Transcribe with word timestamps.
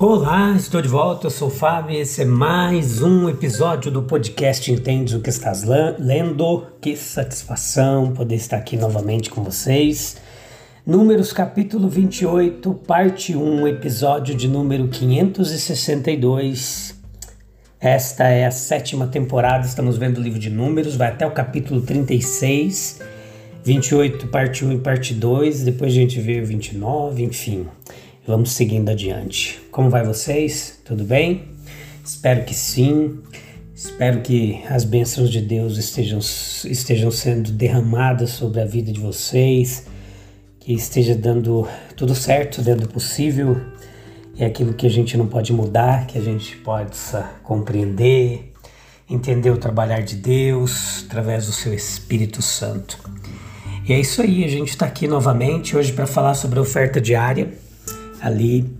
Olá, 0.00 0.54
estou 0.56 0.80
de 0.80 0.86
volta, 0.86 1.26
eu 1.26 1.30
sou 1.30 1.48
o 1.48 1.50
Fábio 1.50 1.96
e 1.96 1.98
esse 1.98 2.22
é 2.22 2.24
mais 2.24 3.02
um 3.02 3.28
episódio 3.28 3.90
do 3.90 4.04
podcast 4.04 4.70
Entendes 4.70 5.12
o 5.12 5.20
que 5.20 5.28
estás 5.28 5.64
lendo. 5.64 6.68
Que 6.80 6.96
satisfação 6.96 8.12
poder 8.12 8.36
estar 8.36 8.58
aqui 8.58 8.76
novamente 8.76 9.28
com 9.28 9.42
vocês. 9.42 10.18
Números 10.86 11.32
capítulo 11.32 11.88
28, 11.88 12.74
parte 12.86 13.36
1, 13.36 13.66
episódio 13.66 14.36
de 14.36 14.46
número 14.46 14.86
562. 14.86 16.94
Esta 17.80 18.28
é 18.28 18.46
a 18.46 18.52
sétima 18.52 19.08
temporada, 19.08 19.66
estamos 19.66 19.98
vendo 19.98 20.18
o 20.18 20.22
livro 20.22 20.38
de 20.38 20.48
Números, 20.48 20.94
vai 20.94 21.08
até 21.08 21.26
o 21.26 21.32
capítulo 21.32 21.80
36. 21.80 23.00
28, 23.64 24.28
parte 24.28 24.64
1 24.64 24.74
e 24.74 24.78
parte 24.78 25.12
2, 25.12 25.64
depois 25.64 25.90
a 25.90 25.94
gente 25.94 26.20
vê 26.20 26.40
o 26.40 26.46
29, 26.46 27.24
enfim. 27.24 27.66
Vamos 28.28 28.52
seguindo 28.52 28.90
adiante. 28.90 29.58
Como 29.70 29.88
vai 29.88 30.04
vocês? 30.04 30.80
Tudo 30.84 31.02
bem? 31.02 31.44
Espero 32.04 32.44
que 32.44 32.52
sim. 32.52 33.20
Espero 33.74 34.20
que 34.20 34.62
as 34.68 34.84
bênçãos 34.84 35.30
de 35.30 35.40
Deus 35.40 35.78
estejam, 35.78 36.18
estejam 36.18 37.10
sendo 37.10 37.50
derramadas 37.50 38.28
sobre 38.32 38.60
a 38.60 38.66
vida 38.66 38.92
de 38.92 39.00
vocês, 39.00 39.86
que 40.60 40.74
esteja 40.74 41.14
dando 41.14 41.66
tudo 41.96 42.14
certo 42.14 42.60
dentro 42.60 42.86
do 42.86 42.92
possível 42.92 43.58
e 44.36 44.44
aquilo 44.44 44.74
que 44.74 44.86
a 44.86 44.90
gente 44.90 45.16
não 45.16 45.26
pode 45.26 45.50
mudar, 45.50 46.06
que 46.06 46.18
a 46.18 46.22
gente 46.22 46.54
possa 46.58 47.22
compreender, 47.42 48.52
entender 49.08 49.48
o 49.48 49.56
trabalhar 49.56 50.02
de 50.02 50.16
Deus 50.16 51.02
através 51.06 51.46
do 51.46 51.52
seu 51.52 51.72
Espírito 51.72 52.42
Santo. 52.42 52.98
E 53.88 53.92
é 53.94 53.98
isso 53.98 54.20
aí, 54.20 54.44
a 54.44 54.48
gente 54.48 54.68
está 54.68 54.84
aqui 54.84 55.08
novamente 55.08 55.74
hoje 55.74 55.94
para 55.94 56.06
falar 56.06 56.34
sobre 56.34 56.58
a 56.58 56.62
oferta 56.62 57.00
diária 57.00 57.66
Ali, 58.20 58.76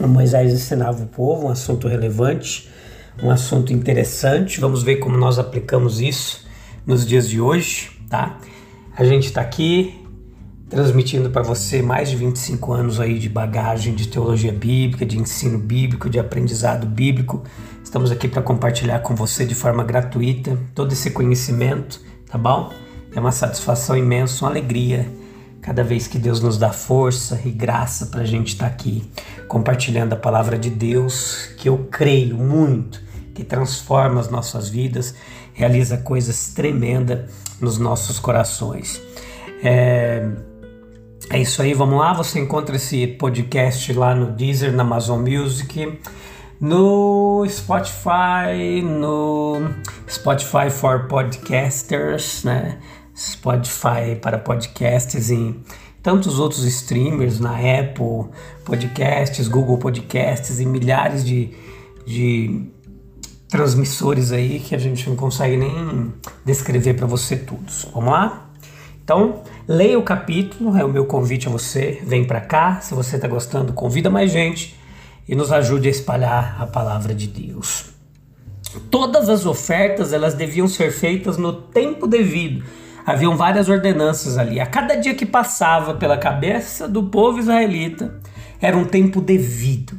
Moisés 0.00 0.52
ensinava 0.52 1.02
o 1.02 1.06
povo 1.06 1.46
um 1.46 1.50
assunto 1.50 1.88
relevante, 1.88 2.68
um 3.22 3.30
assunto 3.30 3.72
interessante. 3.72 4.60
Vamos 4.60 4.82
ver 4.82 4.96
como 4.96 5.16
nós 5.16 5.38
aplicamos 5.38 6.00
isso 6.00 6.46
nos 6.86 7.06
dias 7.06 7.28
de 7.28 7.40
hoje, 7.40 7.90
tá? 8.08 8.38
A 8.96 9.04
gente 9.04 9.26
está 9.26 9.40
aqui 9.40 10.04
transmitindo 10.68 11.30
para 11.30 11.42
você 11.42 11.80
mais 11.80 12.10
de 12.10 12.16
25 12.16 12.72
anos 12.72 13.00
aí 13.00 13.18
de 13.18 13.28
bagagem 13.28 13.94
de 13.94 14.08
teologia 14.08 14.52
bíblica, 14.52 15.06
de 15.06 15.18
ensino 15.18 15.58
bíblico, 15.58 16.10
de 16.10 16.18
aprendizado 16.18 16.86
bíblico. 16.86 17.42
Estamos 17.82 18.10
aqui 18.10 18.28
para 18.28 18.42
compartilhar 18.42 19.00
com 19.00 19.14
você 19.14 19.46
de 19.46 19.54
forma 19.54 19.82
gratuita 19.82 20.58
todo 20.74 20.92
esse 20.92 21.10
conhecimento, 21.10 22.00
tá 22.30 22.36
bom? 22.36 22.72
É 23.14 23.18
uma 23.18 23.32
satisfação 23.32 23.96
imensa, 23.96 24.44
uma 24.44 24.50
alegria 24.50 25.06
cada 25.68 25.84
vez 25.84 26.06
que 26.06 26.18
Deus 26.18 26.40
nos 26.40 26.56
dá 26.56 26.72
força 26.72 27.38
e 27.44 27.50
graça 27.50 28.06
para 28.06 28.22
a 28.22 28.24
gente 28.24 28.54
estar 28.54 28.64
tá 28.64 28.70
aqui 28.70 29.04
compartilhando 29.46 30.14
a 30.14 30.16
palavra 30.16 30.58
de 30.58 30.70
Deus, 30.70 31.50
que 31.58 31.68
eu 31.68 31.86
creio 31.90 32.38
muito 32.38 33.02
que 33.34 33.44
transforma 33.44 34.18
as 34.18 34.30
nossas 34.30 34.70
vidas, 34.70 35.14
realiza 35.52 35.98
coisas 35.98 36.54
tremendas 36.54 37.30
nos 37.60 37.76
nossos 37.76 38.18
corações. 38.18 38.98
É, 39.62 40.26
é 41.30 41.38
isso 41.38 41.60
aí, 41.60 41.74
vamos 41.74 41.98
lá. 41.98 42.14
Você 42.14 42.40
encontra 42.40 42.76
esse 42.76 43.06
podcast 43.06 43.92
lá 43.92 44.14
no 44.14 44.32
Deezer, 44.32 44.72
na 44.72 44.82
Amazon 44.82 45.20
Music, 45.20 46.00
no 46.58 47.46
Spotify, 47.46 48.80
no 48.82 49.68
Spotify 50.08 50.70
for 50.70 51.06
Podcasters, 51.08 52.42
né? 52.42 52.78
Spotify 53.18 54.14
para 54.22 54.38
podcasts 54.38 55.28
e 55.28 55.54
tantos 56.00 56.38
outros 56.38 56.62
streamers 56.64 57.40
na 57.40 57.56
Apple 57.56 58.30
Podcasts, 58.64 59.48
Google 59.48 59.76
Podcasts 59.76 60.60
e 60.60 60.64
milhares 60.64 61.24
de, 61.24 61.50
de 62.06 62.70
transmissores 63.48 64.30
aí 64.30 64.60
que 64.60 64.72
a 64.72 64.78
gente 64.78 65.08
não 65.08 65.16
consegue 65.16 65.56
nem 65.56 66.14
descrever 66.44 66.94
para 66.94 67.06
você 67.06 67.36
todos. 67.36 67.88
Vamos 67.92 68.10
lá? 68.10 68.50
Então, 69.02 69.42
leia 69.66 69.98
o 69.98 70.02
capítulo, 70.02 70.76
é 70.76 70.84
o 70.84 70.88
meu 70.88 71.04
convite 71.04 71.48
a 71.48 71.50
você. 71.50 72.00
Vem 72.04 72.24
para 72.24 72.40
cá, 72.40 72.80
se 72.80 72.94
você 72.94 73.16
está 73.16 73.26
gostando, 73.26 73.72
convida 73.72 74.08
mais 74.08 74.30
gente 74.30 74.78
e 75.26 75.34
nos 75.34 75.50
ajude 75.50 75.88
a 75.88 75.90
espalhar 75.90 76.62
a 76.62 76.66
palavra 76.66 77.12
de 77.12 77.26
Deus. 77.26 77.86
Todas 78.90 79.28
as 79.28 79.44
ofertas 79.44 80.12
elas 80.12 80.34
deviam 80.34 80.68
ser 80.68 80.92
feitas 80.92 81.36
no 81.36 81.52
tempo 81.52 82.06
devido 82.06 82.64
haviam 83.08 83.34
várias 83.38 83.70
ordenanças 83.70 84.36
ali. 84.36 84.60
A 84.60 84.66
cada 84.66 84.94
dia 84.94 85.14
que 85.14 85.24
passava 85.24 85.94
pela 85.94 86.18
cabeça 86.18 86.86
do 86.86 87.04
povo 87.04 87.38
israelita 87.38 88.20
era 88.60 88.76
um 88.76 88.84
tempo 88.84 89.22
devido 89.22 89.98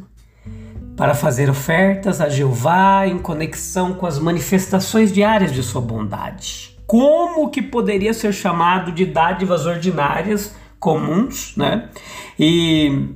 para 0.96 1.16
fazer 1.16 1.50
ofertas 1.50 2.22
a 2.22 2.30
Jeová 2.30 3.08
em 3.08 3.18
conexão 3.18 3.96
com 3.96 4.06
as 4.06 4.20
manifestações 4.20 5.12
diárias 5.12 5.52
de 5.52 5.64
sua 5.64 5.82
bondade. 5.82 6.78
Como 6.86 7.50
que 7.50 7.64
poderia 7.64 8.14
ser 8.14 8.32
chamado 8.32 8.92
de 8.92 9.08
dádivas 9.08 9.66
ordinárias 9.66 10.56
comuns, 10.80 11.56
né? 11.58 11.90
E, 12.38 13.10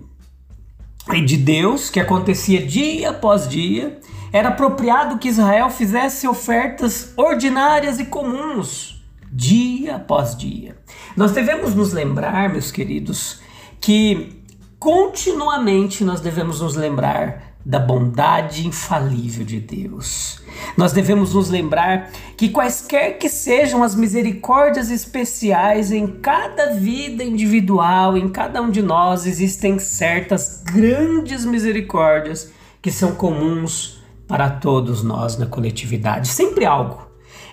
e 1.13 1.21
de 1.21 1.37
Deus 1.37 1.91
que 1.91 1.99
acontecia 1.99 2.65
dia 2.65 3.11
após 3.11 3.47
dia, 3.47 3.99
era 4.31 4.49
apropriado 4.49 5.19
que 5.19 5.29
Israel 5.29 5.69
fizesse 5.69 6.27
ofertas 6.27 7.13
ordinárias 7.15 7.99
e 7.99 8.05
comuns 8.05 9.02
dia 9.33 9.95
após 9.95 10.37
dia. 10.37 10.77
Nós 11.17 11.31
devemos 11.31 11.73
nos 11.73 11.91
lembrar, 11.91 12.49
meus 12.49 12.71
queridos, 12.71 13.41
que 13.81 14.43
continuamente 14.77 16.03
nós 16.03 16.21
devemos 16.21 16.61
nos 16.61 16.75
lembrar 16.75 17.53
da 17.65 17.79
bondade 17.79 18.67
infalível 18.67 19.45
de 19.45 19.59
Deus. 19.59 20.41
Nós 20.77 20.91
devemos 20.91 21.33
nos 21.33 21.49
lembrar 21.49 22.11
que, 22.37 22.49
quaisquer 22.49 23.17
que 23.17 23.29
sejam 23.29 23.81
as 23.81 23.95
misericórdias 23.95 24.91
especiais 24.91 25.91
em 25.91 26.07
cada 26.07 26.73
vida 26.73 27.23
individual, 27.23 28.17
em 28.17 28.29
cada 28.29 28.61
um 28.61 28.69
de 28.69 28.81
nós, 28.81 29.25
existem 29.25 29.79
certas 29.79 30.61
grandes 30.65 31.45
misericórdias 31.45 32.51
que 32.81 32.91
são 32.91 33.15
comuns 33.15 34.03
para 34.27 34.49
todos 34.49 35.01
nós 35.01 35.37
na 35.37 35.45
coletividade. 35.45 36.27
Sempre 36.27 36.65
algo 36.65 37.02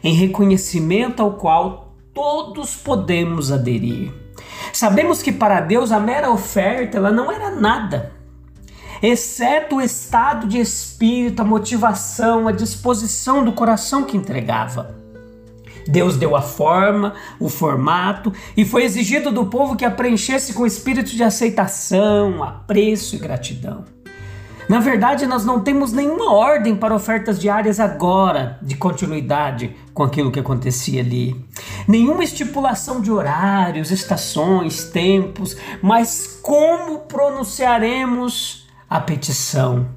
em 0.02 0.14
reconhecimento 0.14 1.22
ao 1.22 1.32
qual 1.32 1.94
todos 2.14 2.76
podemos 2.76 3.52
aderir. 3.52 4.12
Sabemos 4.72 5.22
que 5.22 5.32
para 5.32 5.60
Deus 5.60 5.92
a 5.92 6.00
mera 6.00 6.30
oferta 6.30 6.96
ela 6.96 7.10
não 7.10 7.30
era 7.30 7.50
nada, 7.50 8.12
exceto 9.02 9.76
o 9.76 9.80
estado 9.80 10.46
de 10.46 10.58
espírito, 10.58 11.42
a 11.42 11.44
motivação, 11.44 12.46
a 12.46 12.52
disposição 12.52 13.44
do 13.44 13.52
coração 13.52 14.04
que 14.04 14.16
entregava. 14.16 14.98
Deus 15.86 16.16
deu 16.16 16.36
a 16.36 16.42
forma, 16.42 17.14
o 17.38 17.48
formato, 17.48 18.32
e 18.56 18.64
foi 18.64 18.84
exigido 18.84 19.32
do 19.32 19.46
povo 19.46 19.76
que 19.76 19.84
a 19.84 19.90
preenchesse 19.90 20.52
com 20.52 20.66
espírito 20.66 21.10
de 21.10 21.22
aceitação, 21.22 22.44
apreço 22.44 23.16
e 23.16 23.18
gratidão. 23.18 23.84
Na 24.70 24.78
verdade, 24.78 25.26
nós 25.26 25.44
não 25.44 25.58
temos 25.58 25.92
nenhuma 25.92 26.32
ordem 26.32 26.76
para 26.76 26.94
ofertas 26.94 27.40
diárias 27.40 27.80
agora, 27.80 28.56
de 28.62 28.76
continuidade 28.76 29.74
com 29.92 30.04
aquilo 30.04 30.30
que 30.30 30.38
acontecia 30.38 31.00
ali. 31.00 31.44
Nenhuma 31.88 32.22
estipulação 32.22 33.00
de 33.00 33.10
horários, 33.10 33.90
estações, 33.90 34.84
tempos, 34.84 35.56
mas 35.82 36.38
como 36.40 37.00
pronunciaremos 37.00 38.68
a 38.88 39.00
petição? 39.00 39.88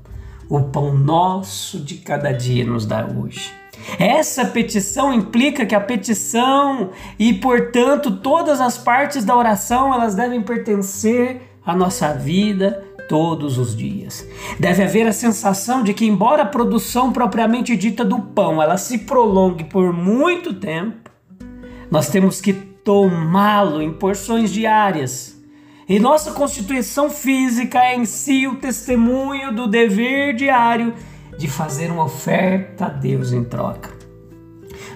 O 0.50 0.62
pão 0.62 0.92
nosso 0.92 1.80
de 1.80 1.98
cada 1.98 2.32
dia 2.32 2.66
nos 2.66 2.88
dá 2.88 3.06
hoje. 3.06 3.54
Essa 4.00 4.44
petição 4.44 5.14
implica 5.14 5.68
que 5.68 5.76
a 5.76 5.82
petição 5.82 6.90
e, 7.20 7.32
portanto, 7.32 8.18
todas 8.18 8.60
as 8.60 8.76
partes 8.76 9.24
da 9.24 9.38
oração, 9.38 9.94
elas 9.94 10.16
devem 10.16 10.42
pertencer 10.42 11.44
à 11.64 11.76
nossa 11.76 12.12
vida, 12.14 12.84
todos 13.08 13.58
os 13.58 13.76
dias. 13.76 14.28
Deve 14.60 14.84
haver 14.84 15.08
a 15.08 15.14
sensação 15.14 15.84
de 15.84 15.94
que, 15.94 16.06
embora 16.06 16.44
a 16.44 16.48
produção 16.48 17.12
propriamente 17.12 17.76
dita 17.76 18.04
do 18.04 18.20
pão 18.20 18.62
ela 18.62 18.78
se 18.78 19.00
prolongue 19.00 19.64
por 19.66 19.94
muito 19.94 20.54
tempo, 20.54 21.12
nós 21.90 22.10
temos 22.10 22.42
que 22.42 22.54
tomá-lo 22.54 23.82
em 23.82 23.94
porções 23.94 24.52
diárias. 24.52 25.42
E 25.88 26.00
nossa 26.00 26.32
constituição 26.32 27.10
física 27.10 27.80
é 27.80 27.96
em 27.96 28.06
si 28.06 28.48
o 28.48 28.56
testemunho 28.56 29.54
do 29.54 29.68
dever 29.68 30.34
diário 30.34 30.94
de 31.38 31.48
fazer 31.48 31.92
uma 31.92 32.06
oferta 32.06 32.86
a 32.86 32.90
Deus 32.90 33.32
em 33.32 33.44
troca. 33.44 33.92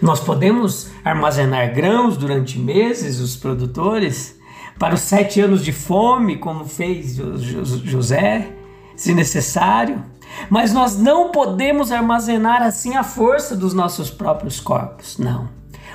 Nós 0.01 0.19
podemos 0.19 0.89
armazenar 1.03 1.73
grãos 1.73 2.17
durante 2.17 2.59
meses, 2.59 3.19
os 3.19 3.35
produtores, 3.35 4.36
para 4.79 4.95
os 4.95 5.01
sete 5.01 5.41
anos 5.41 5.63
de 5.63 5.71
fome, 5.71 6.37
como 6.37 6.65
fez 6.65 7.15
José, 7.15 8.51
se 8.95 9.13
necessário, 9.13 10.03
mas 10.49 10.73
nós 10.73 10.97
não 10.97 11.31
podemos 11.31 11.91
armazenar 11.91 12.61
assim 12.61 12.95
a 12.95 13.03
força 13.03 13.55
dos 13.55 13.73
nossos 13.73 14.09
próprios 14.09 14.59
corpos, 14.59 15.17
não. 15.17 15.49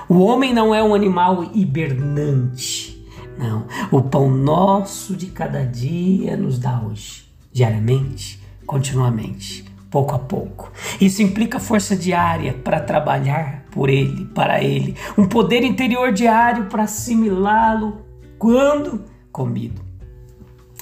O 0.08 0.18
homem 0.20 0.52
não 0.52 0.74
é 0.74 0.82
um 0.82 0.94
animal 0.94 1.44
hibernante, 1.54 3.06
não. 3.38 3.66
O 3.90 4.02
pão 4.02 4.30
nosso 4.30 5.14
de 5.14 5.26
cada 5.26 5.64
dia 5.64 6.36
nos 6.36 6.58
dá 6.58 6.80
hoje, 6.80 7.24
diariamente, 7.52 8.42
continuamente, 8.66 9.64
pouco 9.90 10.14
a 10.14 10.18
pouco. 10.18 10.72
Isso 11.00 11.22
implica 11.22 11.60
força 11.60 11.94
diária 11.94 12.52
para 12.52 12.80
trabalhar 12.80 13.64
por 13.70 13.88
ele, 13.88 14.24
para 14.26 14.62
ele, 14.62 14.96
um 15.16 15.26
poder 15.26 15.62
interior 15.62 16.12
diário 16.12 16.66
para 16.66 16.82
assimilá-lo 16.82 18.11
quando 18.42 19.04
comido. 19.30 19.80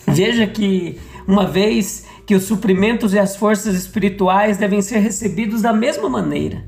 Veja 0.06 0.46
que 0.46 0.98
uma 1.28 1.46
vez 1.46 2.06
que 2.24 2.34
os 2.34 2.44
suprimentos 2.44 3.12
e 3.12 3.18
as 3.18 3.36
forças 3.36 3.74
espirituais 3.74 4.56
devem 4.56 4.80
ser 4.80 5.00
recebidos 5.00 5.60
da 5.60 5.70
mesma 5.70 6.08
maneira. 6.08 6.64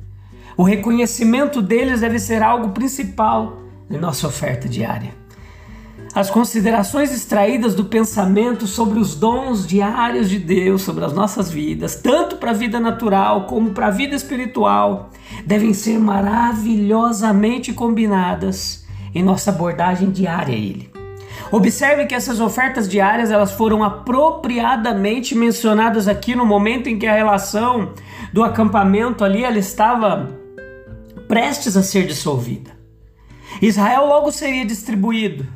O 0.55 0.62
reconhecimento 0.62 1.62
deles 1.62 2.03
deve 2.03 2.19
ser 2.19 2.43
algo 2.43 2.73
principal 2.73 3.62
em 3.91 3.97
nossa 3.97 4.27
oferta 4.27 4.69
diária. 4.69 5.15
As 6.15 6.29
considerações 6.29 7.11
extraídas 7.11 7.75
do 7.75 7.87
pensamento 7.87 8.67
sobre 8.67 8.99
os 8.99 9.15
dons 9.15 9.67
diários 9.67 10.29
de 10.29 10.39
Deus 10.39 10.83
sobre 10.83 11.06
as 11.06 11.15
nossas 11.15 11.50
vidas, 11.50 11.94
tanto 11.94 12.37
para 12.37 12.50
a 12.50 12.55
vida 12.55 12.79
natural 12.79 13.47
como 13.47 13.71
para 13.71 13.87
a 13.87 13.91
vida 13.91 14.15
espiritual, 14.15 15.09
devem 15.47 15.73
ser 15.73 15.99
maravilhosamente 15.99 17.73
combinadas 17.73 18.81
em 19.14 19.23
nossa 19.23 19.50
abordagem 19.50 20.11
diária 20.11 20.55
a 20.55 20.59
Ele. 20.59 20.91
Observe 21.50 22.06
que 22.06 22.14
essas 22.14 22.41
ofertas 22.41 22.88
diárias 22.88 23.31
elas 23.31 23.53
foram 23.53 23.82
apropriadamente 23.82 25.35
mencionadas 25.35 26.09
aqui 26.09 26.35
no 26.35 26.47
momento 26.47 26.88
em 26.88 26.99
que 26.99 27.06
a 27.06 27.14
relação 27.14 27.93
do 28.32 28.43
acampamento 28.43 29.25
ali 29.25 29.44
ela 29.44 29.59
estava 29.59 30.31
prestes 31.29 31.76
a 31.76 31.82
ser 31.82 32.06
dissolvida. 32.06 32.70
Israel 33.61 34.06
logo 34.06 34.32
seria 34.32 34.64
distribuído, 34.64 35.47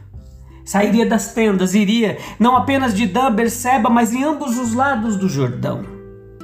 sairia 0.64 1.06
das 1.06 1.32
tendas, 1.32 1.74
iria 1.74 2.18
não 2.38 2.56
apenas 2.56 2.94
de 2.94 3.06
Dan, 3.06 3.32
Berseba, 3.32 3.88
mas 3.88 4.12
em 4.12 4.22
ambos 4.22 4.58
os 4.58 4.74
lados 4.74 5.16
do 5.16 5.28
Jordão. 5.28 5.84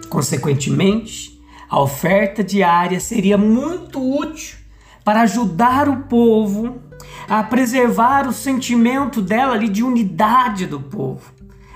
Consequentemente, 0.09 1.41
a 1.69 1.81
oferta 1.81 2.43
diária 2.45 3.01
seria 3.01 3.39
muito 3.39 3.99
útil 3.99 4.57
para 5.05 5.23
ajudar 5.23 5.89
o 5.89 6.03
povo 6.05 6.82
a 7.29 7.43
preservar 7.43 8.27
o 8.27 8.33
sentimento 8.33 9.21
dela 9.21 9.55
ali 9.55 9.69
de 9.69 9.83
unidade 9.83 10.67
do 10.67 10.81
povo, 10.81 11.23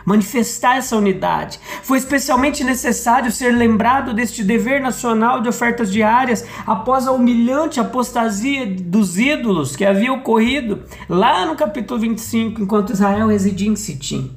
manifestar 0.05 0.77
essa 0.77 0.97
unidade. 0.97 1.59
Foi 1.83 1.99
especialmente 1.99 2.63
necessário 2.63 3.33
ser 3.33 3.51
lembrado 3.51 4.15
deste 4.15 4.45
dever 4.45 4.81
nacional 4.81 5.41
de 5.41 5.49
ofertas 5.49 5.93
diárias 5.93 6.47
após 6.67 7.07
a 7.07 7.13
humilhante 7.13 7.81
apostasia 7.81 8.67
dos 8.67 9.19
ídolos 9.19 9.75
que 9.75 9.85
havia 9.85 10.13
ocorrido 10.13 10.85
lá 11.09 11.45
no 11.45 11.57
capítulo 11.57 12.01
25, 12.01 12.63
enquanto 12.63 12.93
Israel 12.93 13.29
residia 13.29 13.69
em 13.69 13.77
Sitim. 13.77 14.35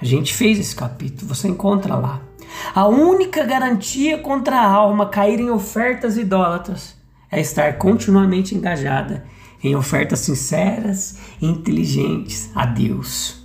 A 0.00 0.04
gente 0.04 0.32
fez 0.32 0.58
esse 0.58 0.74
capítulo, 0.74 1.34
você 1.34 1.48
encontra 1.48 1.94
lá. 1.94 2.22
A 2.74 2.86
única 2.86 3.44
garantia 3.44 4.18
contra 4.18 4.56
a 4.56 4.66
alma 4.66 5.06
cair 5.06 5.40
em 5.40 5.50
ofertas 5.50 6.16
idólatras 6.16 6.96
é 7.30 7.40
estar 7.40 7.76
continuamente 7.78 8.54
engajada 8.54 9.24
em 9.62 9.76
ofertas 9.76 10.20
sinceras 10.20 11.16
e 11.40 11.46
inteligentes 11.46 12.50
a 12.54 12.64
Deus. 12.66 13.40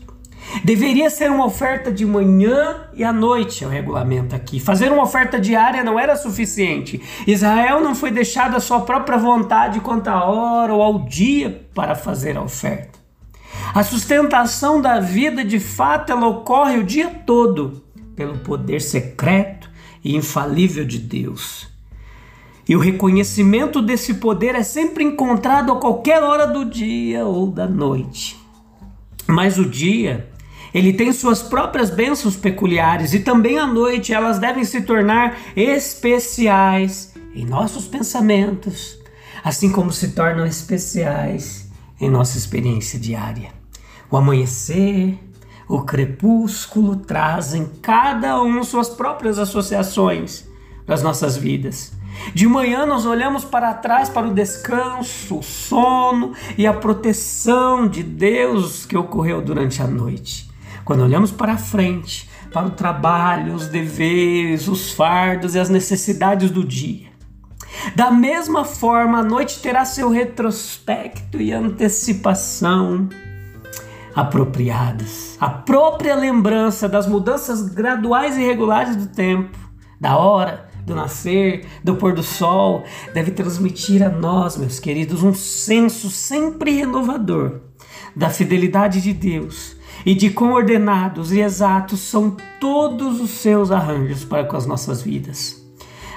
Deveria 0.63 1.09
ser 1.09 1.29
uma 1.29 1.45
oferta 1.45 1.91
de 1.91 2.05
manhã 2.05 2.87
e 2.93 3.03
à 3.03 3.11
noite, 3.11 3.63
é 3.63 3.67
o 3.67 3.69
regulamento 3.69 4.35
aqui. 4.35 4.59
Fazer 4.59 4.91
uma 4.91 5.03
oferta 5.03 5.39
diária 5.39 5.83
não 5.83 5.99
era 5.99 6.15
suficiente. 6.15 7.01
Israel 7.27 7.81
não 7.81 7.95
foi 7.95 8.11
deixado 8.11 8.55
à 8.55 8.59
sua 8.59 8.81
própria 8.81 9.17
vontade 9.17 9.79
quanto 9.79 10.07
à 10.07 10.23
hora 10.23 10.73
ou 10.73 10.81
ao 10.81 10.99
dia 10.99 11.67
para 11.73 11.95
fazer 11.95 12.37
a 12.37 12.41
oferta. 12.41 12.99
A 13.73 13.83
sustentação 13.83 14.81
da 14.81 14.99
vida, 14.99 15.43
de 15.43 15.59
fato, 15.59 16.11
ela 16.11 16.27
ocorre 16.27 16.77
o 16.77 16.83
dia 16.83 17.09
todo 17.25 17.83
pelo 18.15 18.37
poder 18.37 18.81
secreto 18.81 19.69
e 20.03 20.15
infalível 20.15 20.85
de 20.85 20.99
Deus. 20.99 21.74
E 22.67 22.75
o 22.75 22.79
reconhecimento 22.79 23.81
desse 23.81 24.15
poder 24.15 24.55
é 24.55 24.63
sempre 24.63 25.03
encontrado 25.03 25.71
a 25.71 25.79
qualquer 25.79 26.23
hora 26.23 26.47
do 26.47 26.65
dia 26.65 27.25
ou 27.25 27.47
da 27.47 27.67
noite. 27.67 28.39
Mas 29.27 29.57
o 29.57 29.65
dia, 29.65 30.29
ele 30.73 30.93
tem 30.93 31.11
suas 31.13 31.43
próprias 31.43 31.89
bênçãos 31.89 32.35
peculiares 32.35 33.13
e 33.13 33.19
também 33.19 33.59
à 33.59 33.67
noite 33.67 34.13
elas 34.13 34.39
devem 34.39 34.63
se 34.63 34.81
tornar 34.81 35.37
especiais 35.55 37.13
em 37.35 37.45
nossos 37.45 37.87
pensamentos, 37.87 38.97
assim 39.43 39.71
como 39.71 39.91
se 39.91 40.09
tornam 40.09 40.45
especiais 40.45 41.69
em 41.99 42.09
nossa 42.09 42.37
experiência 42.37 42.99
diária. 42.99 43.49
O 44.09 44.17
amanhecer, 44.17 45.19
o 45.67 45.81
crepúsculo 45.81 46.95
trazem 46.95 47.69
cada 47.81 48.41
um 48.41 48.63
suas 48.63 48.89
próprias 48.89 49.37
associações 49.37 50.47
das 50.85 51.01
nossas 51.01 51.37
vidas. 51.37 51.93
De 52.33 52.47
manhã 52.47 52.85
nós 52.85 53.05
olhamos 53.05 53.43
para 53.43 53.73
trás 53.73 54.09
para 54.09 54.27
o 54.27 54.33
descanso, 54.33 55.39
o 55.39 55.43
sono 55.43 56.33
e 56.57 56.65
a 56.67 56.73
proteção 56.73 57.87
de 57.87 58.03
Deus 58.03 58.85
que 58.85 58.97
ocorreu 58.97 59.41
durante 59.41 59.81
a 59.81 59.87
noite. 59.87 60.49
Quando 60.83 61.03
olhamos 61.03 61.31
para 61.31 61.57
frente, 61.57 62.29
para 62.51 62.67
o 62.67 62.71
trabalho, 62.71 63.53
os 63.53 63.67
deveres, 63.67 64.67
os 64.67 64.91
fardos 64.91 65.55
e 65.55 65.59
as 65.59 65.69
necessidades 65.69 66.51
do 66.51 66.63
dia. 66.63 67.09
Da 67.95 68.11
mesma 68.11 68.63
forma, 68.63 69.19
a 69.19 69.23
noite 69.23 69.59
terá 69.59 69.83
seu 69.83 70.09
retrospecto 70.09 71.41
e 71.41 71.51
antecipação 71.51 73.09
apropriadas. 74.15 75.35
A 75.39 75.49
própria 75.49 76.15
lembrança 76.15 76.87
das 76.87 77.05
mudanças 77.05 77.67
graduais 77.67 78.37
e 78.37 78.41
regulares 78.41 78.95
do 78.95 79.07
tempo, 79.07 79.57
da 79.99 80.17
hora, 80.17 80.69
do 80.85 80.95
nascer, 80.95 81.65
do 81.83 81.95
pôr 81.95 82.13
do 82.13 82.23
sol, 82.23 82.83
deve 83.13 83.31
transmitir 83.31 84.03
a 84.03 84.09
nós, 84.09 84.57
meus 84.57 84.79
queridos, 84.79 85.23
um 85.23 85.33
senso 85.33 86.09
sempre 86.09 86.71
renovador 86.71 87.61
da 88.15 88.29
fidelidade 88.29 89.01
de 89.01 89.13
Deus 89.13 89.75
e 90.05 90.13
de 90.13 90.29
quão 90.29 90.53
ordenados 90.53 91.31
e 91.31 91.39
exatos 91.39 91.99
são 91.99 92.37
todos 92.59 93.19
os 93.19 93.31
seus 93.31 93.71
arranjos 93.71 94.23
para 94.23 94.45
com 94.45 94.55
as 94.55 94.65
nossas 94.65 95.01
vidas. 95.01 95.63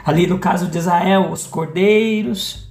Ali 0.05 0.27
no 0.27 0.39
caso 0.39 0.69
de 0.69 0.79
Israel, 0.79 1.31
os 1.33 1.47
cordeiros, 1.47 2.71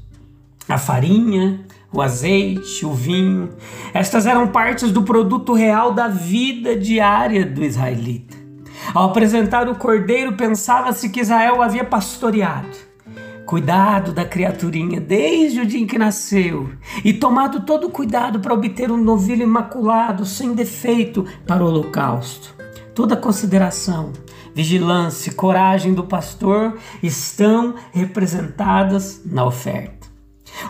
a 0.69 0.77
farinha, 0.77 1.65
o 1.91 2.01
azeite, 2.01 2.85
o 2.85 2.93
vinho, 2.93 3.49
estas 3.93 4.25
eram 4.25 4.47
partes 4.47 4.91
do 4.91 5.03
produto 5.03 5.53
real 5.53 5.93
da 5.93 6.07
vida 6.07 6.75
diária 6.75 7.45
do 7.45 7.63
israelita. 7.63 8.36
Ao 8.93 9.09
apresentar 9.09 9.67
o 9.67 9.75
cordeiro, 9.75 10.33
pensava-se 10.33 11.09
que 11.09 11.19
Israel 11.19 11.61
havia 11.61 11.83
pastoreado, 11.83 12.77
cuidado 13.45 14.11
da 14.11 14.25
criaturinha 14.25 14.99
desde 14.99 15.61
o 15.61 15.65
dia 15.65 15.79
em 15.79 15.87
que 15.87 15.97
nasceu 15.97 16.69
e 17.03 17.13
tomado 17.13 17.61
todo 17.61 17.87
o 17.87 17.91
cuidado 17.91 18.39
para 18.39 18.53
obter 18.53 18.91
um 18.91 18.97
novilho 18.97 19.43
imaculado, 19.43 20.25
sem 20.25 20.53
defeito, 20.53 21.25
para 21.45 21.63
o 21.63 21.67
holocausto. 21.67 22.55
Toda 22.93 23.15
consideração, 23.15 24.11
vigilância 24.55 25.29
e 25.29 25.33
coragem 25.33 25.93
do 25.93 26.03
pastor 26.03 26.77
estão 27.03 27.75
representadas 27.91 29.21
na 29.25 29.45
oferta. 29.45 30.07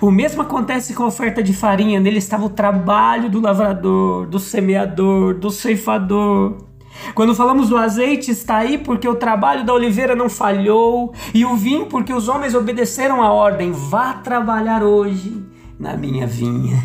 O 0.01 0.11
mesmo 0.11 0.41
acontece 0.41 0.93
com 0.93 1.03
a 1.03 1.07
oferta 1.07 1.41
de 1.41 1.53
farinha, 1.53 1.99
nele 1.99 2.17
estava 2.17 2.45
o 2.45 2.49
trabalho 2.49 3.29
do 3.29 3.39
lavrador, 3.39 4.27
do 4.27 4.39
semeador, 4.39 5.35
do 5.35 5.49
ceifador. 5.49 6.66
Quando 7.13 7.35
falamos 7.35 7.69
do 7.69 7.77
azeite, 7.77 8.31
está 8.31 8.57
aí 8.57 8.77
porque 8.77 9.07
o 9.07 9.15
trabalho 9.15 9.65
da 9.65 9.73
oliveira 9.73 10.15
não 10.15 10.29
falhou, 10.29 11.13
e 11.33 11.45
o 11.45 11.55
vinho 11.55 11.85
porque 11.87 12.13
os 12.13 12.27
homens 12.27 12.55
obedeceram 12.55 13.21
a 13.21 13.31
ordem: 13.31 13.71
vá 13.71 14.13
trabalhar 14.13 14.83
hoje 14.83 15.43
na 15.79 15.95
minha 15.95 16.25
vinha. 16.25 16.83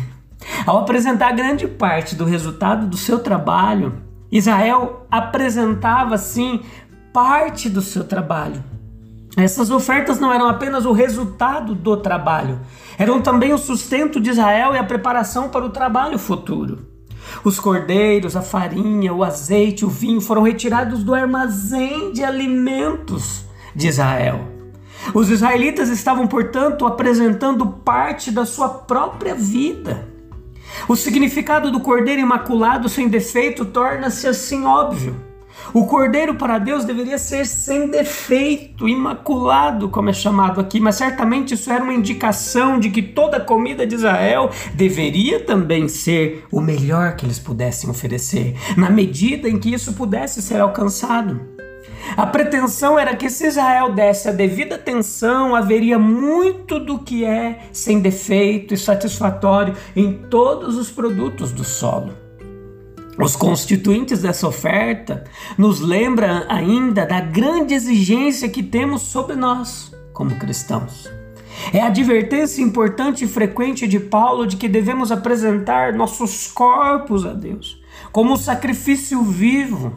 Ao 0.65 0.79
apresentar 0.79 1.31
grande 1.31 1.67
parte 1.67 2.15
do 2.15 2.25
resultado 2.25 2.87
do 2.87 2.97
seu 2.97 3.19
trabalho, 3.19 3.93
Israel 4.31 5.05
apresentava 5.09 6.17
sim 6.17 6.61
parte 7.13 7.69
do 7.69 7.81
seu 7.81 8.03
trabalho. 8.03 8.63
Essas 9.35 9.71
ofertas 9.71 10.19
não 10.19 10.31
eram 10.31 10.47
apenas 10.47 10.85
o 10.85 10.91
resultado 10.91 11.73
do 11.73 11.97
trabalho, 11.97 12.59
eram 12.97 13.21
também 13.21 13.51
o 13.51 13.57
sustento 13.57 14.19
de 14.19 14.29
Israel 14.29 14.75
e 14.75 14.77
a 14.77 14.83
preparação 14.83 15.49
para 15.49 15.65
o 15.65 15.69
trabalho 15.69 16.19
futuro. 16.19 16.92
Os 17.43 17.59
cordeiros, 17.59 18.35
a 18.35 18.41
farinha, 18.41 19.13
o 19.13 19.23
azeite, 19.23 19.85
o 19.85 19.89
vinho 19.89 20.21
foram 20.21 20.43
retirados 20.43 21.03
do 21.03 21.13
armazém 21.13 22.11
de 22.11 22.23
alimentos 22.23 23.45
de 23.75 23.87
Israel. 23.87 24.47
Os 25.13 25.29
israelitas 25.29 25.89
estavam, 25.89 26.27
portanto, 26.27 26.85
apresentando 26.85 27.65
parte 27.65 28.31
da 28.31 28.45
sua 28.45 28.69
própria 28.69 29.35
vida. 29.35 30.07
O 30.87 30.95
significado 30.95 31.71
do 31.71 31.79
cordeiro 31.79 32.21
imaculado 32.21 32.87
sem 32.87 33.07
defeito 33.07 33.65
torna-se 33.65 34.27
assim 34.27 34.65
óbvio. 34.65 35.32
O 35.73 35.85
cordeiro 35.85 36.35
para 36.35 36.59
Deus 36.59 36.85
deveria 36.85 37.17
ser 37.17 37.45
sem 37.45 37.87
defeito, 37.87 38.87
imaculado, 38.87 39.89
como 39.89 40.09
é 40.09 40.13
chamado 40.13 40.59
aqui, 40.59 40.79
mas 40.79 40.95
certamente 40.95 41.53
isso 41.53 41.71
era 41.71 41.83
uma 41.83 41.93
indicação 41.93 42.79
de 42.79 42.89
que 42.89 43.01
toda 43.01 43.37
a 43.37 43.41
comida 43.41 43.85
de 43.85 43.95
Israel 43.95 44.49
deveria 44.73 45.39
também 45.39 45.87
ser 45.87 46.45
o 46.51 46.61
melhor 46.61 47.15
que 47.15 47.25
eles 47.25 47.39
pudessem 47.39 47.89
oferecer, 47.89 48.55
na 48.77 48.89
medida 48.89 49.49
em 49.49 49.59
que 49.59 49.73
isso 49.73 49.93
pudesse 49.93 50.41
ser 50.41 50.59
alcançado. 50.59 51.53
A 52.17 52.27
pretensão 52.27 52.99
era 52.99 53.15
que 53.15 53.29
se 53.29 53.47
Israel 53.47 53.93
desse 53.93 54.27
a 54.27 54.31
devida 54.31 54.75
atenção, 54.75 55.55
haveria 55.55 55.97
muito 55.97 56.79
do 56.79 56.99
que 56.99 57.25
é 57.25 57.67
sem 57.71 57.99
defeito 57.99 58.73
e 58.73 58.77
satisfatório 58.77 59.75
em 59.95 60.13
todos 60.13 60.77
os 60.77 60.91
produtos 60.91 61.51
do 61.51 61.63
solo. 61.63 62.22
Os 63.17 63.35
constituintes 63.35 64.21
dessa 64.21 64.47
oferta 64.47 65.23
nos 65.57 65.79
lembram 65.79 66.45
ainda 66.49 67.05
da 67.05 67.19
grande 67.19 67.73
exigência 67.73 68.49
que 68.49 68.63
temos 68.63 69.03
sobre 69.03 69.35
nós, 69.35 69.91
como 70.13 70.35
cristãos. 70.35 71.09
É 71.71 71.79
a 71.79 71.87
advertência 71.87 72.61
importante 72.61 73.25
e 73.25 73.27
frequente 73.27 73.87
de 73.87 73.99
Paulo 73.99 74.47
de 74.47 74.57
que 74.57 74.67
devemos 74.67 75.11
apresentar 75.11 75.93
nossos 75.93 76.47
corpos 76.47 77.25
a 77.25 77.33
Deus 77.33 77.83
como 78.11 78.33
um 78.33 78.37
sacrifício 78.37 79.21
vivo, 79.23 79.95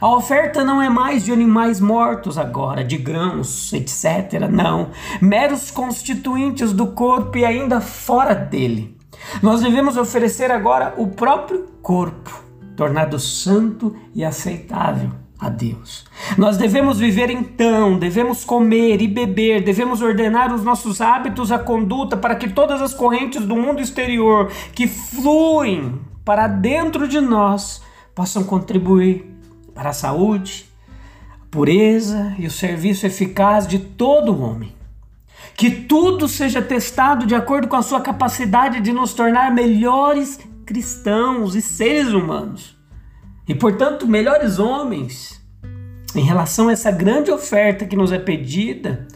a 0.00 0.08
oferta 0.08 0.64
não 0.64 0.82
é 0.82 0.88
mais 0.88 1.24
de 1.24 1.32
animais 1.32 1.80
mortos 1.80 2.36
agora, 2.36 2.82
de 2.82 2.96
grãos, 2.96 3.72
etc. 3.72 4.48
Não. 4.50 4.90
Meros 5.20 5.70
constituintes 5.70 6.72
do 6.72 6.88
corpo 6.88 7.38
e 7.38 7.44
ainda 7.44 7.80
fora 7.80 8.34
dele. 8.34 8.93
Nós 9.42 9.60
devemos 9.60 9.96
oferecer 9.96 10.50
agora 10.50 10.94
o 10.96 11.08
próprio 11.08 11.66
corpo, 11.82 12.42
tornado 12.76 13.18
santo 13.18 13.94
e 14.14 14.24
aceitável 14.24 15.10
a 15.38 15.48
Deus. 15.48 16.04
Nós 16.38 16.56
devemos 16.56 16.98
viver 16.98 17.30
então, 17.30 17.98
devemos 17.98 18.44
comer 18.44 19.02
e 19.02 19.08
beber, 19.08 19.62
devemos 19.62 20.00
ordenar 20.00 20.52
os 20.54 20.64
nossos 20.64 21.00
hábitos, 21.00 21.52
a 21.52 21.58
conduta, 21.58 22.16
para 22.16 22.36
que 22.36 22.48
todas 22.48 22.80
as 22.80 22.94
correntes 22.94 23.44
do 23.44 23.56
mundo 23.56 23.80
exterior 23.80 24.50
que 24.74 24.86
fluem 24.86 26.00
para 26.24 26.46
dentro 26.46 27.06
de 27.06 27.20
nós 27.20 27.82
possam 28.14 28.44
contribuir 28.44 29.30
para 29.74 29.90
a 29.90 29.94
saúde, 29.94 30.66
a 31.42 31.46
pureza 31.50 32.34
e 32.38 32.46
o 32.46 32.50
serviço 32.50 33.06
eficaz 33.06 33.66
de 33.66 33.78
todo 33.78 34.40
homem. 34.40 34.73
Que 35.56 35.70
tudo 35.70 36.28
seja 36.28 36.60
testado 36.60 37.26
de 37.26 37.34
acordo 37.34 37.68
com 37.68 37.76
a 37.76 37.82
sua 37.82 38.00
capacidade 38.00 38.80
de 38.80 38.92
nos 38.92 39.14
tornar 39.14 39.54
melhores 39.54 40.38
cristãos 40.66 41.54
e 41.54 41.62
seres 41.62 42.12
humanos. 42.12 42.76
E, 43.46 43.54
portanto, 43.54 44.06
melhores 44.06 44.58
homens. 44.58 45.42
Em 46.14 46.22
relação 46.22 46.68
a 46.68 46.72
essa 46.72 46.90
grande 46.90 47.30
oferta 47.30 47.84
que 47.84 47.96
nos 47.96 48.12
é 48.12 48.18
pedida, 48.18 49.06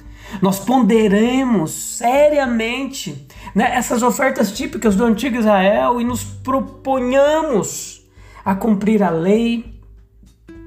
nós 0.42 0.58
ponderemos 0.58 1.70
seriamente 1.70 3.26
né, 3.54 3.74
essas 3.74 4.02
ofertas 4.02 4.52
típicas 4.52 4.94
do 4.94 5.04
antigo 5.04 5.36
Israel 5.36 6.00
e 6.00 6.04
nos 6.04 6.22
proponhamos 6.24 8.06
a 8.44 8.54
cumprir 8.54 9.02
a 9.02 9.10
lei, 9.10 9.80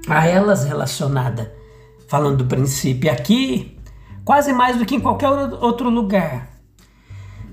a 0.07 0.25
elas 0.25 0.65
relacionada, 0.65 1.53
falando 2.07 2.37
do 2.37 2.45
princípio. 2.45 3.11
Aqui, 3.11 3.77
quase 4.23 4.53
mais 4.53 4.77
do 4.77 4.85
que 4.85 4.95
em 4.95 4.99
qualquer 4.99 5.29
outro 5.29 5.89
lugar, 5.89 6.49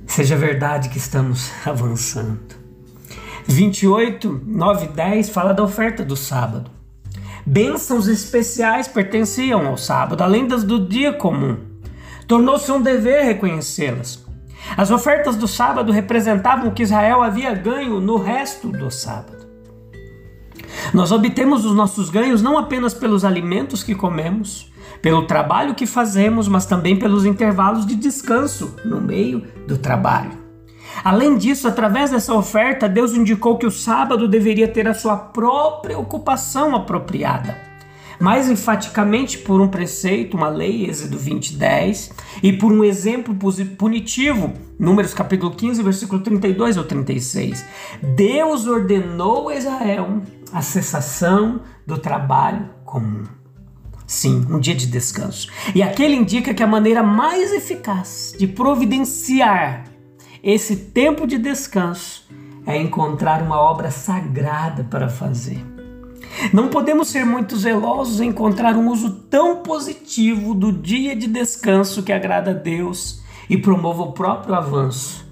seja 0.06 0.37
verdade 0.37 0.88
que 0.88 0.98
estamos 0.98 1.50
avançando. 1.66 2.58
28, 3.46 4.42
9 4.46 4.84
e 4.84 4.88
10 4.88 5.30
fala 5.30 5.54
da 5.54 5.62
oferta 5.62 6.04
do 6.04 6.16
sábado. 6.16 6.70
Bênçãos 7.46 8.06
especiais 8.06 8.87
pertenciam 8.87 9.66
ao 9.66 9.78
sábado, 9.78 10.22
além 10.22 10.46
das 10.46 10.62
do 10.62 10.87
dia 10.87 11.14
comum. 11.14 11.56
Tornou-se 12.26 12.70
um 12.70 12.82
dever 12.82 13.25
reconhecê-las. 13.25 14.22
As 14.76 14.90
ofertas 14.90 15.34
do 15.34 15.48
sábado 15.48 15.90
representavam 15.90 16.68
o 16.68 16.72
que 16.72 16.82
Israel 16.82 17.22
havia 17.22 17.54
ganho 17.54 18.00
no 18.00 18.18
resto 18.18 18.68
do 18.68 18.90
sábado. 18.90 19.38
Nós 20.92 21.12
obtemos 21.12 21.64
os 21.64 21.75
nossos 21.75 22.11
ganhos 22.11 22.42
não 22.42 22.58
apenas 22.58 22.94
pelos 22.94 23.25
alimentos 23.25 23.82
que 23.82 23.94
comemos, 23.94 24.73
pelo 25.02 25.26
trabalho 25.26 25.75
que 25.75 25.87
fazemos, 25.87 26.49
mas 26.49 26.66
também 26.66 26.97
pelos 26.97 27.25
intervalos 27.25 27.87
de 27.87 27.94
descanso 27.94 28.76
no 28.85 29.00
meio 29.00 29.42
do 29.66 29.78
trabalho. 29.78 30.32
Além 31.04 31.37
disso, 31.37 31.68
através 31.68 32.11
dessa 32.11 32.35
oferta, 32.35 32.88
Deus 32.88 33.12
indicou 33.14 33.56
que 33.56 33.66
o 33.66 33.70
sábado 33.70 34.26
deveria 34.26 34.66
ter 34.66 34.88
a 34.88 34.94
sua 34.94 35.16
própria 35.16 35.99
ocupação 35.99 36.75
apropriada 36.75 37.68
mais 38.18 38.50
enfaticamente 38.50 39.38
por 39.38 39.61
um 39.61 39.68
preceito, 39.68 40.37
uma 40.37 40.49
lei, 40.49 40.87
Êxodo 40.87 41.16
20, 41.16 41.54
10, 41.54 42.11
e 42.42 42.52
por 42.52 42.73
um 42.73 42.85
exemplo 42.85 43.35
punitivo, 43.76 44.52
Números 44.78 45.12
capítulo 45.12 45.52
15, 45.54 45.82
versículo 45.82 46.20
32 46.23 46.76
ou 46.76 46.85
36. 46.85 47.64
Deus 48.14 48.66
ordenou 48.66 49.49
a 49.49 49.56
Israel 49.56 50.23
a 50.52 50.62
cessação 50.62 51.61
do 51.87 51.99
trabalho 51.99 52.71
comum. 52.85 53.25
Sim, 54.07 54.47
um 54.49 54.59
dia 54.59 54.75
de 54.75 54.87
descanso. 54.87 55.49
E 55.75 55.83
aquele 55.83 56.14
indica 56.14 56.55
que 56.55 56.62
a 56.62 56.67
maneira 56.67 57.02
mais 57.02 57.52
eficaz 57.52 58.35
de 58.38 58.47
providenciar 58.47 59.85
esse 60.43 60.76
tempo 60.76 61.26
de 61.26 61.37
descanso 61.37 62.26
é 62.67 62.81
encontrar 62.81 63.43
uma 63.43 63.59
obra 63.59 63.90
sagrada 63.90 64.85
para 64.85 65.09
fazer. 65.09 65.62
Não 66.52 66.69
podemos 66.69 67.09
ser 67.09 67.26
muito 67.26 67.57
zelosos 67.57 68.21
em 68.21 68.28
encontrar 68.28 68.76
um 68.76 68.88
uso 68.88 69.11
tão 69.11 69.62
positivo 69.62 70.55
do 70.55 70.73
dia 70.73 71.17
de 71.17 71.26
descanso 71.26 72.02
que 72.02 72.12
agrada 72.12 72.52
a 72.52 72.55
Deus 72.55 73.23
e 73.49 73.59
promova 73.59 74.02
o 74.02 74.12
próprio 74.12 74.55
avanço 74.55 75.26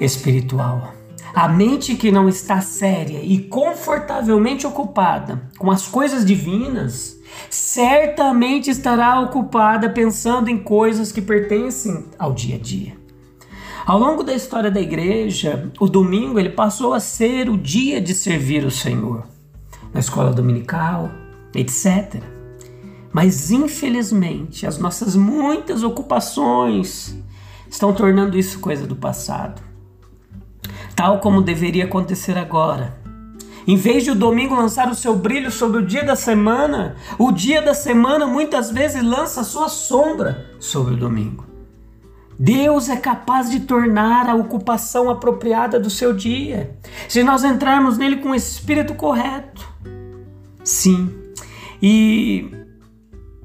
espiritual. 0.00 0.92
A 1.36 1.48
mente 1.48 1.94
que 1.96 2.10
não 2.10 2.30
está 2.30 2.62
séria 2.62 3.20
e 3.22 3.38
confortavelmente 3.38 4.66
ocupada 4.66 5.50
com 5.58 5.70
as 5.70 5.86
coisas 5.86 6.24
divinas, 6.24 7.20
certamente 7.50 8.70
estará 8.70 9.20
ocupada 9.20 9.90
pensando 9.90 10.48
em 10.48 10.56
coisas 10.56 11.12
que 11.12 11.20
pertencem 11.20 12.06
ao 12.18 12.32
dia 12.32 12.56
a 12.56 12.58
dia. 12.58 12.96
Ao 13.84 13.98
longo 13.98 14.22
da 14.22 14.32
história 14.32 14.70
da 14.70 14.80
igreja, 14.80 15.70
o 15.78 15.86
domingo 15.86 16.40
ele 16.40 16.48
passou 16.48 16.94
a 16.94 17.00
ser 17.00 17.50
o 17.50 17.58
dia 17.58 18.00
de 18.00 18.14
servir 18.14 18.64
o 18.64 18.70
Senhor 18.70 19.26
na 19.92 20.00
escola 20.00 20.32
dominical, 20.32 21.10
etc. 21.54 22.14
Mas 23.12 23.50
infelizmente, 23.50 24.66
as 24.66 24.78
nossas 24.78 25.14
muitas 25.14 25.82
ocupações 25.82 27.14
estão 27.70 27.92
tornando 27.92 28.38
isso 28.38 28.58
coisa 28.58 28.86
do 28.86 28.96
passado. 28.96 29.75
Tal 30.96 31.20
como 31.20 31.42
deveria 31.42 31.84
acontecer 31.84 32.38
agora. 32.38 32.96
Em 33.66 33.76
vez 33.76 34.04
de 34.04 34.12
o 34.12 34.14
domingo 34.14 34.54
lançar 34.54 34.88
o 34.90 34.94
seu 34.94 35.14
brilho 35.14 35.50
sobre 35.50 35.78
o 35.78 35.86
dia 35.86 36.02
da 36.02 36.16
semana, 36.16 36.96
o 37.18 37.30
dia 37.30 37.60
da 37.60 37.74
semana 37.74 38.26
muitas 38.26 38.70
vezes 38.70 39.02
lança 39.02 39.42
a 39.42 39.44
sua 39.44 39.68
sombra 39.68 40.46
sobre 40.58 40.94
o 40.94 40.96
domingo. 40.96 41.44
Deus 42.38 42.88
é 42.88 42.96
capaz 42.96 43.50
de 43.50 43.60
tornar 43.60 44.28
a 44.28 44.34
ocupação 44.34 45.10
apropriada 45.10 45.78
do 45.78 45.90
seu 45.90 46.14
dia, 46.14 46.78
se 47.08 47.22
nós 47.22 47.44
entrarmos 47.44 47.98
nele 47.98 48.16
com 48.16 48.30
o 48.30 48.34
espírito 48.34 48.94
correto. 48.94 49.68
Sim, 50.62 51.12
e 51.82 52.50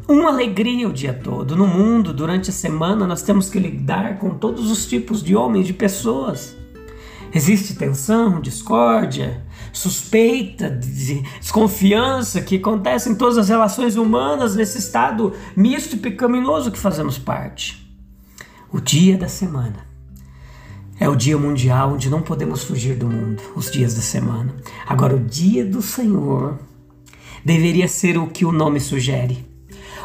uma 0.07 0.29
alegria 0.29 0.87
o 0.87 0.93
dia 0.93 1.13
todo. 1.13 1.55
No 1.55 1.67
mundo, 1.67 2.13
durante 2.13 2.49
a 2.49 2.53
semana, 2.53 3.07
nós 3.07 3.21
temos 3.21 3.49
que 3.49 3.59
lidar 3.59 4.19
com 4.19 4.31
todos 4.31 4.69
os 4.69 4.85
tipos 4.85 5.23
de 5.23 5.35
homens, 5.35 5.67
de 5.67 5.73
pessoas. 5.73 6.60
Existe 7.33 7.75
tensão, 7.75 8.41
discórdia, 8.41 9.41
suspeita, 9.71 10.69
desconfiança 10.69 12.41
que 12.41 12.57
acontece 12.57 13.09
em 13.09 13.15
todas 13.15 13.37
as 13.37 13.47
relações 13.47 13.95
humanas 13.95 14.55
nesse 14.55 14.77
estado 14.77 15.33
misto 15.55 15.95
e 15.95 15.99
pecaminoso 15.99 16.71
que 16.71 16.77
fazemos 16.77 17.17
parte. 17.17 17.89
O 18.71 18.81
dia 18.81 19.17
da 19.17 19.29
semana 19.29 19.87
é 20.99 21.09
o 21.09 21.15
dia 21.15 21.37
mundial 21.37 21.93
onde 21.93 22.09
não 22.09 22.21
podemos 22.21 22.63
fugir 22.63 22.95
do 22.95 23.07
mundo, 23.07 23.41
os 23.55 23.71
dias 23.71 23.95
da 23.95 24.01
semana. 24.01 24.53
Agora, 24.85 25.15
o 25.15 25.19
dia 25.19 25.65
do 25.65 25.81
Senhor 25.81 26.59
deveria 27.43 27.87
ser 27.87 28.17
o 28.17 28.27
que 28.27 28.45
o 28.45 28.51
nome 28.51 28.79
sugere. 28.79 29.49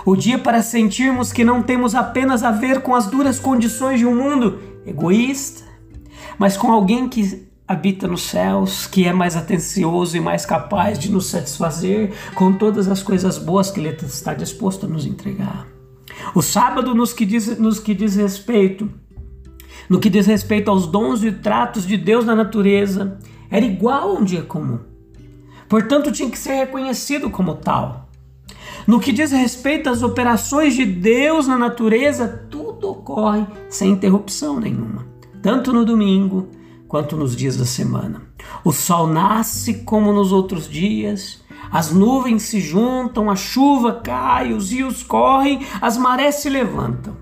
O 0.07 0.17
dia 0.17 0.39
para 0.39 0.63
sentirmos 0.63 1.33
que 1.33 1.45
não 1.45 1.63
temos 1.63 1.95
apenas 1.95 2.43
a 2.43 2.51
ver 2.51 2.81
com 2.81 2.95
as 2.95 3.07
duras 3.07 3.39
condições 3.39 3.99
de 3.99 4.07
um 4.07 4.15
mundo 4.15 4.59
egoísta, 4.87 5.66
mas 6.39 6.57
com 6.57 6.73
alguém 6.73 7.09
que 7.09 7.47
habita 7.67 8.07
nos 8.07 8.23
céus, 8.23 8.87
que 8.87 9.07
é 9.07 9.13
mais 9.13 9.37
atencioso 9.37 10.17
e 10.17 10.21
mais 10.21 10.47
capaz 10.47 10.99
de 10.99 11.11
nos 11.11 11.27
satisfazer 11.27 12.13
com 12.35 12.53
todas 12.53 12.89
as 12.89 13.03
coisas 13.03 13.39
boas 13.39 13.71
que 13.71 13.81
Ele 13.81 13.89
está 13.89 14.35
disposto 14.35 14.87
a 14.87 14.89
nos 14.89 15.05
entregar. 15.05 15.67
O 16.35 16.43
sábado, 16.43 16.95
nos 16.95 17.13
que 17.13 17.25
diz, 17.25 17.59
nos 17.59 17.81
que 17.81 17.95
diz 17.95 18.15
respeito, 18.17 18.89
no 19.89 19.99
que 19.99 20.11
diz 20.11 20.27
respeito 20.27 20.71
aos 20.71 20.87
dons 20.87 21.23
e 21.23 21.33
tratos 21.33 21.87
de 21.87 21.97
Deus 21.97 22.25
na 22.25 22.35
natureza, 22.35 23.19
era 23.51 23.65
igual 23.65 24.11
a 24.11 24.13
um 24.21 24.25
dia 24.25 24.43
comum. 24.43 24.79
Portanto, 25.69 26.13
tinha 26.13 26.31
que 26.31 26.39
ser 26.39 26.55
reconhecido 26.55 27.31
como 27.31 27.55
tal. 27.55 28.09
No 28.87 29.01
que 29.01 29.13
diz 29.13 29.33
respeito 29.33 29.91
às 29.91 30.03
operações 30.03 30.75
de 30.75 30.85
Deus 30.85 31.49
na 31.49 31.59
natureza, 31.59 32.47
tudo 32.49 32.91
ocorre 32.91 33.45
sem 33.69 33.91
interrupção 33.91 34.61
nenhuma, 34.61 35.05
tanto 35.47 35.73
no 35.73 35.85
domingo 35.85 36.49
quanto 36.89 37.17
nos 37.17 37.37
dias 37.37 37.57
da 37.57 37.65
semana. 37.65 38.21
O 38.65 38.73
sol 38.73 39.07
nasce 39.07 39.75
como 39.85 40.13
nos 40.13 40.33
outros 40.33 40.69
dias, 40.69 41.41
as 41.71 41.93
nuvens 41.93 42.43
se 42.43 42.59
juntam, 42.59 43.31
a 43.31 43.37
chuva 43.37 44.01
cai, 44.01 44.53
os 44.53 44.73
rios 44.73 45.05
correm, 45.05 45.65
as 45.81 45.97
marés 45.97 46.35
se 46.37 46.51
levantam. 46.51 47.17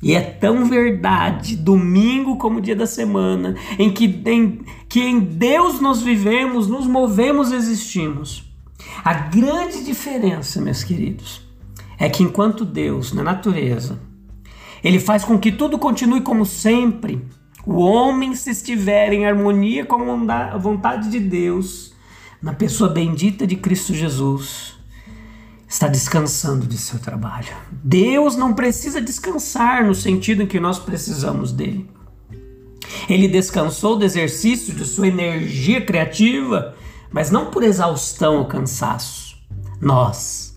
E 0.00 0.14
é 0.14 0.20
tão 0.20 0.66
verdade, 0.66 1.56
domingo 1.56 2.36
como 2.36 2.60
dia 2.60 2.76
da 2.76 2.86
semana, 2.86 3.56
em 3.76 3.92
que 3.92 4.22
em, 4.24 4.60
que 4.88 5.00
em 5.00 5.18
Deus 5.18 5.80
nós 5.80 6.00
vivemos, 6.00 6.68
nos 6.68 6.86
movemos, 6.86 7.50
existimos. 7.50 8.44
A 9.04 9.14
grande 9.14 9.82
diferença, 9.82 10.60
meus 10.60 10.84
queridos, 10.84 11.44
é 11.98 12.08
que 12.08 12.22
enquanto 12.22 12.64
Deus, 12.64 13.12
na 13.12 13.24
natureza, 13.24 13.98
ele 14.82 14.98
faz 14.98 15.24
com 15.24 15.38
que 15.38 15.52
tudo 15.52 15.78
continue 15.78 16.20
como 16.20 16.44
sempre, 16.44 17.24
o 17.64 17.74
homem, 17.80 18.34
se 18.34 18.50
estiver 18.50 19.12
em 19.12 19.24
harmonia 19.24 19.86
com 19.86 19.96
a 20.28 20.58
vontade 20.58 21.08
de 21.08 21.20
Deus, 21.20 21.94
na 22.42 22.52
pessoa 22.52 22.90
bendita 22.90 23.46
de 23.46 23.54
Cristo 23.54 23.94
Jesus, 23.94 24.74
está 25.68 25.86
descansando 25.86 26.66
de 26.66 26.76
seu 26.76 26.98
trabalho. 26.98 27.54
Deus 27.70 28.36
não 28.36 28.52
precisa 28.52 29.00
descansar 29.00 29.86
no 29.86 29.94
sentido 29.94 30.42
em 30.42 30.46
que 30.46 30.58
nós 30.58 30.78
precisamos 30.80 31.52
dele. 31.52 31.88
Ele 33.08 33.28
descansou 33.28 33.96
do 33.96 34.04
exercício 34.04 34.74
de 34.74 34.84
sua 34.84 35.06
energia 35.06 35.80
criativa, 35.80 36.74
mas 37.12 37.30
não 37.30 37.46
por 37.46 37.62
exaustão 37.62 38.38
ou 38.38 38.46
cansaço. 38.46 39.36
Nós, 39.80 40.51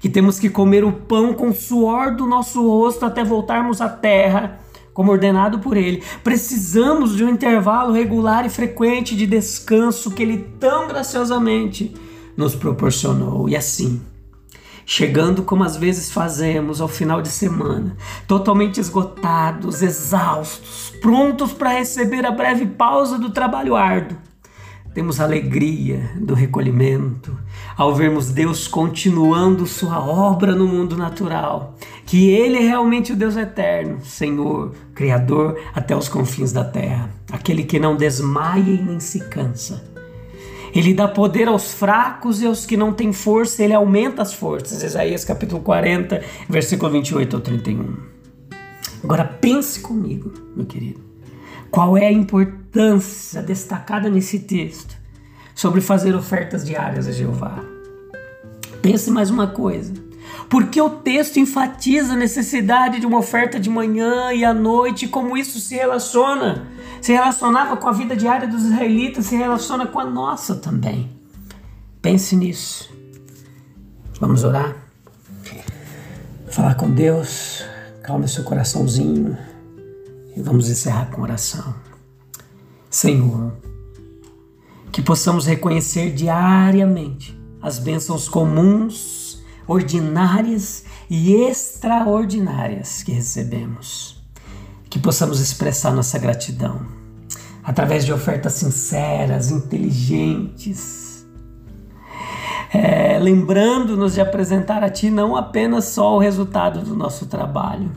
que 0.00 0.08
temos 0.08 0.38
que 0.38 0.48
comer 0.48 0.84
o 0.84 0.92
pão 0.92 1.32
com 1.34 1.48
o 1.48 1.54
suor 1.54 2.14
do 2.14 2.26
nosso 2.26 2.62
rosto 2.66 3.04
até 3.04 3.24
voltarmos 3.24 3.80
à 3.80 3.88
terra, 3.88 4.58
como 4.92 5.12
ordenado 5.12 5.58
por 5.58 5.76
Ele. 5.76 6.02
Precisamos 6.24 7.16
de 7.16 7.24
um 7.24 7.28
intervalo 7.28 7.92
regular 7.92 8.44
e 8.46 8.50
frequente 8.50 9.16
de 9.16 9.26
descanso 9.26 10.10
que 10.10 10.22
Ele 10.22 10.38
tão 10.58 10.88
graciosamente 10.88 11.94
nos 12.36 12.54
proporcionou. 12.54 13.48
E 13.48 13.56
assim, 13.56 14.00
chegando 14.84 15.42
como 15.42 15.64
às 15.64 15.76
vezes 15.76 16.10
fazemos 16.10 16.80
ao 16.80 16.88
final 16.88 17.20
de 17.20 17.28
semana, 17.28 17.96
totalmente 18.26 18.80
esgotados, 18.80 19.82
exaustos, 19.82 20.92
prontos 21.00 21.52
para 21.52 21.70
receber 21.70 22.24
a 22.24 22.30
breve 22.30 22.66
pausa 22.66 23.18
do 23.18 23.30
trabalho 23.30 23.76
árduo 23.76 24.16
temos 24.98 25.20
alegria 25.20 26.10
do 26.16 26.34
recolhimento 26.34 27.38
ao 27.78 27.94
vermos 27.94 28.30
Deus 28.30 28.66
continuando 28.66 29.64
sua 29.64 30.00
obra 30.00 30.52
no 30.52 30.66
mundo 30.66 30.96
natural, 30.96 31.76
que 32.04 32.28
Ele 32.28 32.58
é 32.58 32.62
realmente 32.62 33.12
o 33.12 33.16
Deus 33.16 33.36
eterno, 33.36 34.04
Senhor, 34.04 34.74
Criador 34.96 35.56
até 35.72 35.96
os 35.96 36.08
confins 36.08 36.50
da 36.50 36.64
terra, 36.64 37.08
aquele 37.30 37.62
que 37.62 37.78
não 37.78 37.96
desmaia 37.96 38.68
e 38.68 38.82
nem 38.82 38.98
se 38.98 39.20
cansa. 39.28 39.84
Ele 40.74 40.92
dá 40.92 41.06
poder 41.06 41.46
aos 41.46 41.72
fracos 41.72 42.42
e 42.42 42.46
aos 42.46 42.66
que 42.66 42.76
não 42.76 42.92
têm 42.92 43.12
força, 43.12 43.62
ele 43.62 43.72
aumenta 43.72 44.22
as 44.22 44.34
forças. 44.34 44.82
Isaías 44.82 45.24
capítulo 45.24 45.62
40, 45.62 46.20
versículo 46.48 46.90
28 46.90 47.36
ao 47.36 47.40
31. 47.40 47.96
Agora 49.02 49.24
pense 49.24 49.80
comigo, 49.80 50.32
meu 50.54 50.66
querido. 50.66 51.00
Qual 51.70 51.96
é 51.96 52.06
a 52.06 52.12
importância 52.12 53.40
destacada 53.40 54.10
nesse 54.10 54.40
texto 54.40 54.96
sobre 55.54 55.80
fazer 55.80 56.14
ofertas 56.14 56.64
diárias 56.64 57.06
a 57.06 57.12
Jeová? 57.12 57.77
Pense 58.90 59.10
mais 59.10 59.28
uma 59.28 59.46
coisa. 59.48 59.92
Porque 60.48 60.80
o 60.80 60.88
texto 60.88 61.36
enfatiza 61.36 62.14
a 62.14 62.16
necessidade 62.16 62.98
de 62.98 63.04
uma 63.04 63.18
oferta 63.18 63.60
de 63.60 63.68
manhã 63.68 64.32
e 64.32 64.46
à 64.46 64.54
noite, 64.54 65.06
como 65.06 65.36
isso 65.36 65.60
se 65.60 65.74
relaciona, 65.74 66.66
se 67.02 67.12
relacionava 67.12 67.76
com 67.76 67.86
a 67.86 67.92
vida 67.92 68.16
diária 68.16 68.48
dos 68.48 68.64
israelitas, 68.64 69.26
se 69.26 69.36
relaciona 69.36 69.86
com 69.86 70.00
a 70.00 70.06
nossa 70.06 70.54
também. 70.54 71.10
Pense 72.00 72.34
nisso. 72.34 72.90
Vamos 74.18 74.42
orar? 74.42 74.74
Falar 76.46 76.74
com 76.76 76.90
Deus, 76.90 77.62
calma 78.02 78.26
seu 78.26 78.42
coraçãozinho. 78.42 79.36
E 80.34 80.40
vamos 80.40 80.70
encerrar 80.70 81.10
com 81.10 81.20
oração. 81.20 81.74
Senhor, 82.88 83.52
que 84.90 85.02
possamos 85.02 85.44
reconhecer 85.44 86.10
diariamente 86.14 87.37
as 87.62 87.78
bênçãos 87.78 88.28
comuns, 88.28 89.42
ordinárias 89.66 90.84
e 91.10 91.34
extraordinárias 91.34 93.02
que 93.02 93.12
recebemos. 93.12 94.22
Que 94.88 94.98
possamos 94.98 95.40
expressar 95.40 95.92
nossa 95.92 96.18
gratidão 96.18 96.86
através 97.62 98.04
de 98.04 98.12
ofertas 98.12 98.54
sinceras, 98.54 99.50
inteligentes, 99.50 101.08
é, 102.72 103.18
lembrando-nos 103.18 104.14
de 104.14 104.20
apresentar 104.20 104.82
a 104.82 104.90
Ti 104.90 105.10
não 105.10 105.34
apenas 105.36 105.86
só 105.86 106.16
o 106.16 106.18
resultado 106.18 106.80
do 106.80 106.94
nosso 106.94 107.26
trabalho, 107.26 107.90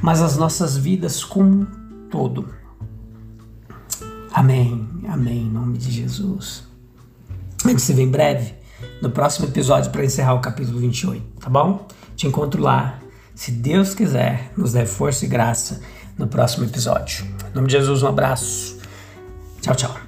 mas 0.00 0.22
as 0.22 0.36
nossas 0.36 0.76
vidas 0.76 1.24
como 1.24 1.66
todo. 2.10 2.48
Amém, 4.32 4.88
amém, 5.08 5.42
em 5.42 5.50
nome 5.50 5.76
de 5.76 5.90
Jesus. 5.90 6.64
A 7.64 7.68
gente 7.68 7.82
se 7.82 7.92
vê 7.92 8.02
em 8.02 8.10
breve 8.10 8.54
no 9.02 9.10
próximo 9.10 9.48
episódio 9.48 9.90
para 9.90 10.04
encerrar 10.04 10.34
o 10.34 10.40
capítulo 10.40 10.78
28, 10.78 11.40
tá 11.40 11.50
bom? 11.50 11.86
Te 12.14 12.28
encontro 12.28 12.62
lá, 12.62 13.00
se 13.34 13.50
Deus 13.50 13.94
quiser, 13.94 14.52
nos 14.56 14.72
dê 14.72 14.86
força 14.86 15.24
e 15.24 15.28
graça 15.28 15.80
no 16.16 16.28
próximo 16.28 16.64
episódio. 16.64 17.26
Em 17.50 17.54
nome 17.54 17.66
de 17.66 17.72
Jesus, 17.72 18.02
um 18.04 18.08
abraço. 18.08 18.78
Tchau, 19.60 19.74
tchau. 19.74 20.01